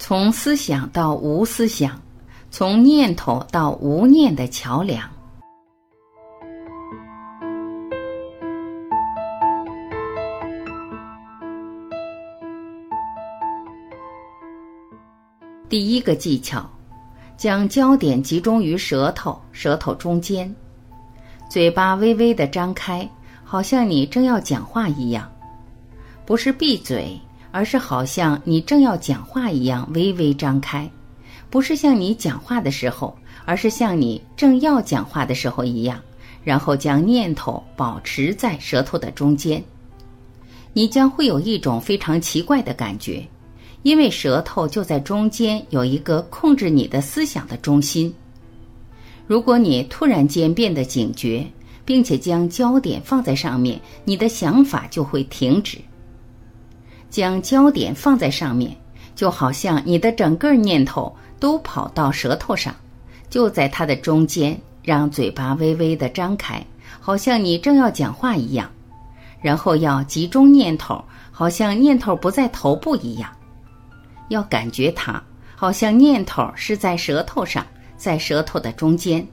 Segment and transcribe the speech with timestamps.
[0.00, 2.00] 从思想到无思想，
[2.50, 5.06] 从念头到无念的桥梁。
[15.68, 16.68] 第一个技巧，
[17.36, 20.52] 将焦点集中于舌头，舌头中间，
[21.50, 23.06] 嘴巴微微的张开，
[23.44, 25.30] 好像你正要讲话一样，
[26.24, 27.20] 不是闭嘴，
[27.52, 30.90] 而是好像你正要讲话一样微微张开，
[31.48, 36.00] 不是像你讲话的时候，而是像你正要讲话的时候一样，
[36.44, 39.62] 然后将念头保持在舌头的中间，
[40.72, 43.26] 你将会有一种非常奇怪的感觉。
[43.82, 48.14] 因为舌头就在中间，有一个控制你的思想的中心。
[49.26, 51.46] 如果你突然间变得警觉，
[51.82, 55.78] 并且将焦点放在上面，你的想法就会停止。
[57.10, 58.74] 将焦点放在上面，
[59.14, 62.74] 就好像你的整个念头都跑到舌头上，
[63.28, 66.64] 就在它的中间，让嘴巴微微的张开，
[67.00, 68.70] 好像你正要讲话一样。
[69.42, 73.30] 然后要集中念头，好像念头不在头部一样。
[74.28, 75.20] 要感觉它，
[75.56, 79.26] 好像念头是在舌头上，在舌头的中间。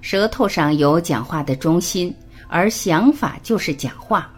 [0.00, 2.14] 舌头上有讲话的中心，
[2.48, 4.30] 而想法就是讲话。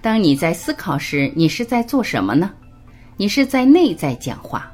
[0.00, 2.50] 当你在思考时，你是在做什么呢？
[3.16, 4.70] 你是在内在讲话。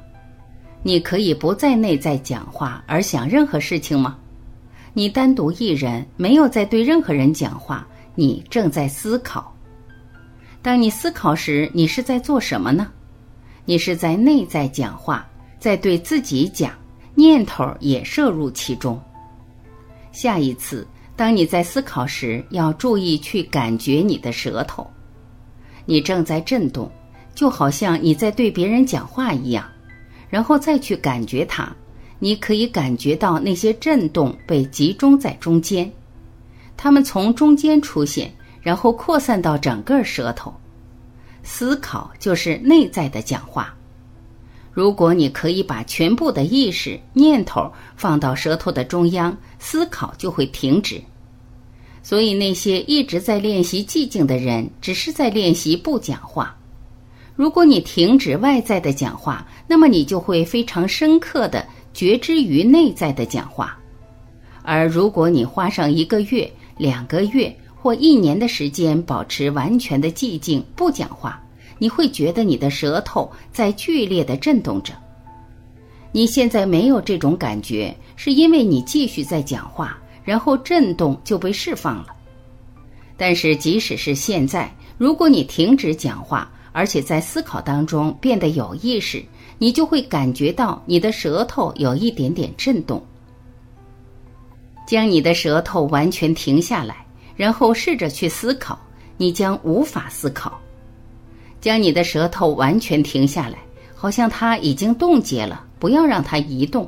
[0.85, 4.17] 你可以不在内在讲话而想任何事情吗？
[4.93, 9.51] 你单独一人，没有在对任何人讲话，你正在思考。
[10.61, 12.91] 当你思考时，你是在做什么呢？
[13.65, 15.25] 你是在内在讲话，
[15.57, 16.71] 在对自己讲，
[17.15, 19.01] 念头也摄入其中。
[20.11, 24.85] 下一次，当你在思考时，要注意去感觉你的舌头，
[25.85, 26.91] 你正在震动，
[27.35, 29.65] 就好像你在对别人讲话一样，
[30.29, 31.71] 然后再去感觉它。
[32.19, 35.91] 你可以感觉到那些震动被集中在中间，
[36.77, 40.53] 它们从中间出现，然后扩散到整个舌头。
[41.43, 43.75] 思考就是内在的讲话。
[44.71, 51.01] 如果你可以把全部的意识念头放到舌头的中央，思考就会停止。
[52.03, 56.55] 所以，那些一直在练习寂静的人，只是在练习不讲话。
[57.35, 63.79] 如果你停止外在的讲话，那么你就会非常深刻的觉知于内在的讲话。
[64.61, 71.41] 而如果你花上一个月、两个月，或一年的时间保持完全的寂静，不讲话，
[71.79, 74.93] 你会觉得你的舌头在剧烈的震动着。
[76.11, 82.07] 你现在没有这种感觉，是因为你继续在讲话，然后震动就被释放了。
[83.17, 89.23] 但是即使是现在，如果你停止讲话，而且在思考当中变得有意识，
[89.57, 93.03] 你就会感觉到你的舌头有一点点震动。
[94.87, 96.97] 将你的舌头完全停下来。
[97.35, 98.77] 然后试着去思考，
[99.17, 100.59] 你将无法思考。
[101.59, 103.57] 将你的舌头完全停下来，
[103.95, 106.87] 好像它已经冻结了，不要让它移动。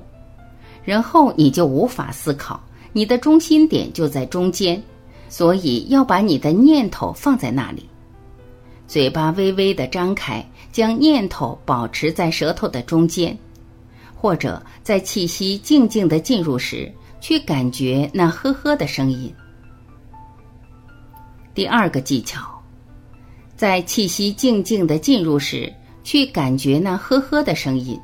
[0.84, 2.63] 然后你就无法思考，
[2.97, 4.81] 你的中心点就在中间，
[5.28, 7.89] 所以要把你的念头放在那里。
[8.88, 10.41] 嘴巴微微的张开，
[10.72, 13.38] 将念头保持在舌头的中间，
[14.16, 16.89] 或者在气息静静的进入时，
[17.19, 19.29] 去感觉那呵呵的声音。
[21.53, 22.63] 第二个技巧，
[23.57, 25.69] 在气息静静的进入时，
[26.01, 28.00] 去感觉那呵呵的声音。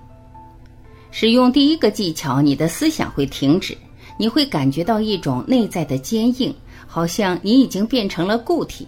[1.12, 3.78] 使用第一个技巧，你的思想会停止，
[4.21, 6.53] 你会感觉到一种内在的坚硬，
[6.85, 8.87] 好像你已经变成了固体。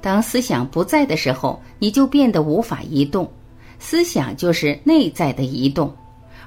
[0.00, 3.30] 当思想不在的时候，你就变得无法移动。
[3.78, 5.94] 思想就是内在的移动，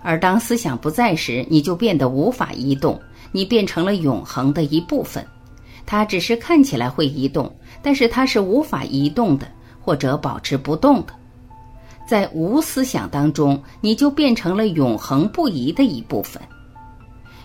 [0.02, 3.00] 而当思想不在时，你就变得无法移动，
[3.32, 5.26] 你变成了永恒的一部分。
[5.86, 7.50] 它只是看起来会移动，
[7.82, 9.48] 但是它是无法移动的，
[9.80, 11.14] 或者保持不动的。
[12.06, 16.42] 在无思想当中，你就变成了永恒不移的一部分。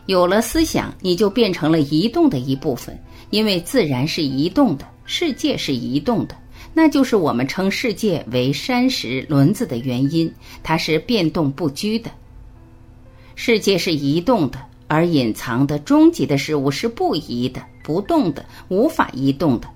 [0.07, 2.99] 有了思想，你就变成了移动的一部分，
[3.31, 6.37] 因为自然是移动的，世界是移动的，
[6.75, 10.33] 那就是我们称世界为山石轮子的原因，
[10.63, 12.11] 它是变动不居的。
[13.35, 14.59] 世界是移动的。
[14.89, 19.67] 而隐藏的终极的事物是不移的、不动的、无法移动的，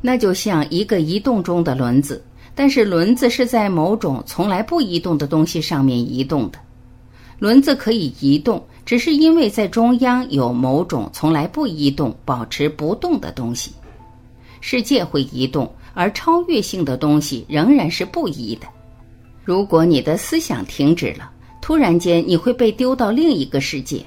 [0.00, 6.58] 那就像一个移动中的轮子，但是轮子是在某种从来不移动的东西上面移动的。
[7.38, 13.72] 轮子可以移动，只是因为在中央有某种从来不移动、保持不动的东西。
[14.60, 18.66] 世界会移动，而超越性的东西仍然是不移的。
[19.44, 24.04] 如果你的思想停止了，突然间你会被丢到另一个世界。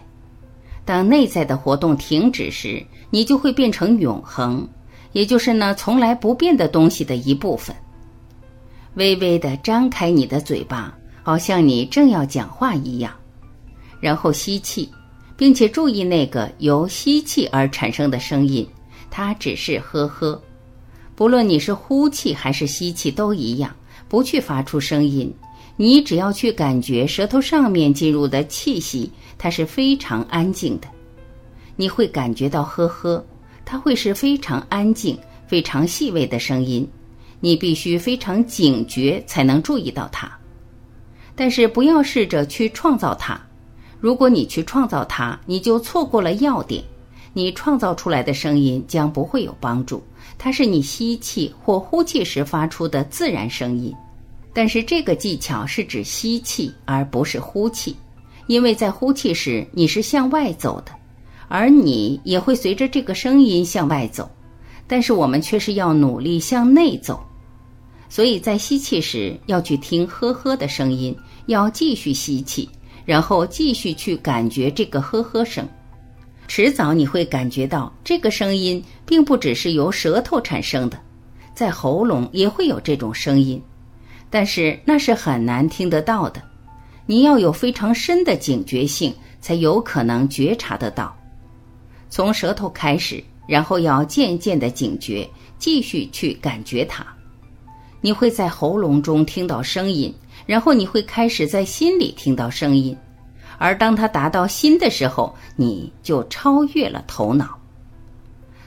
[0.85, 4.67] 当内在的活动停止时，你就会变成永恒，
[5.11, 7.75] 也就是那从来不变的东西的一部分。
[8.95, 13.13] 微微的张开你的嘴巴，好像你正要讲话一样，
[13.99, 14.89] 然后吸气，
[15.35, 18.67] 并且注意那个由吸气而产生的声音，
[19.09, 20.41] 它只是呵呵。
[21.15, 23.75] 不论你是呼气还是吸气都一样，
[24.07, 25.33] 不去发出声音，
[25.75, 30.87] 你只要去感觉舌头上面进入的气息，它是非常安静的。
[31.75, 33.25] 你会感觉到呵呵，
[33.65, 35.17] 它会是非常安静、
[35.47, 36.87] 非常细微的声音。
[37.39, 40.31] 你必须非常警觉才能注意到它，
[41.35, 43.39] 但是不要试着去创造它。
[43.99, 46.83] 如果你去创造它，你就错过了要点。
[47.33, 50.01] 你创造出来的声音将不会有帮助，
[50.37, 53.93] 它是你吸气或呼气时发出的自然声音。
[54.53, 57.95] 但是这个技巧是指吸气而不是呼气，
[58.47, 60.91] 因为在呼气时你是向外走的，
[61.47, 64.27] 而你也会随着这个声音向外走。
[64.87, 67.23] 但是我们却是要努力向内走。
[68.09, 71.15] 所以在吸气时要去听呵呵的声音，
[71.47, 72.67] 要继续吸气，
[73.07, 75.65] 然后继续去感觉这个呵呵声。
[76.45, 80.99] 迟早你会感觉到这个声音并不只是由舌头产生的，
[81.55, 83.61] 在喉咙也会有这种声音，
[84.29, 86.41] 但是那是很难听得到的。
[87.05, 91.15] 你要有非常深的警觉性，才有可能觉察得到。
[92.09, 95.25] 从舌头开始，然后要渐渐的警觉，
[95.57, 97.07] 继续去感觉它。
[98.01, 100.13] 你会在喉咙中听到声音，
[100.47, 102.97] 然后你会开始在心里听到声音，
[103.59, 107.59] 而当它达到心的时候，你就超越了头脑。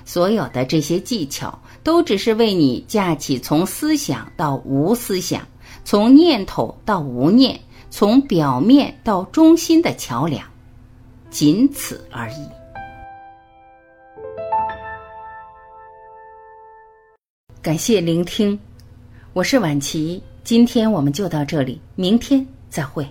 [0.04, 5.40] 所有的这些技巧都只是为你架起从思想到无思想，
[5.84, 7.58] 从念头到无念，
[7.90, 10.46] 从表面到中心的桥梁，
[11.30, 12.46] 仅此而已。
[17.62, 18.58] 感谢聆听。
[19.32, 23.06] 我是晚琪，今天我们就到这里，明天再会。